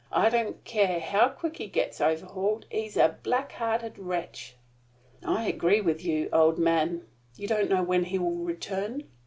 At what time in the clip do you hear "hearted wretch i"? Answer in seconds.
3.51-5.45